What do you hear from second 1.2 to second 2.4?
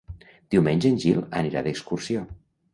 anirà d'excursió.